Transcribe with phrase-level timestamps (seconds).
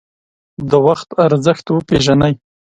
[0.69, 2.33] د وخت ارزښت وپیژنئ